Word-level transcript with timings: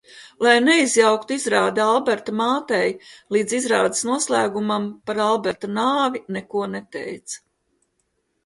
Lai 0.45 0.51
neizjauktu 0.61 1.33
izrādi, 1.39 1.83
Alberta 1.83 2.33
mātei 2.39 2.87
līdz 3.37 3.57
izrādes 3.59 4.03
noslēgumam 4.09 4.89
par 5.11 5.23
Alberta 5.27 5.71
nāvi 5.77 6.23
neko 6.39 6.65
neteica. 6.75 7.43